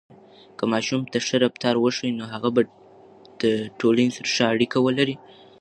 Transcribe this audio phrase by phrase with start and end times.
[0.57, 2.61] که ماشوم ته ښه رفتار وښیو، نو هغه به
[3.79, 5.15] ټولنې سره ښه اړیکه ولري.